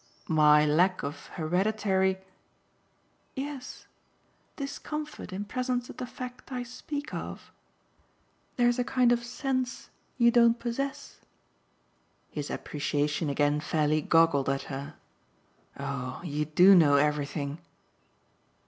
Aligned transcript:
"My 0.27 0.65
lack 0.65 1.03
of 1.03 1.27
hereditary?" 1.35 2.17
"Yes, 3.35 3.85
discomfort 4.55 5.31
in 5.31 5.45
presence 5.45 5.91
of 5.91 5.97
the 5.97 6.07
fact 6.07 6.51
I 6.51 6.63
speak 6.63 7.13
of. 7.13 7.51
There's 8.55 8.79
a 8.79 8.83
kind 8.83 9.11
of 9.11 9.23
sense 9.23 9.91
you 10.17 10.31
don't 10.31 10.57
possess." 10.57 11.17
His 12.31 12.49
appreciation 12.49 13.29
again 13.29 13.59
fairly 13.59 14.01
goggled 14.01 14.49
at 14.49 14.63
her. 14.73 14.95
"Oh 15.79 16.19
you 16.23 16.45
do 16.45 16.73
know 16.73 16.95
everything!" 16.95 17.59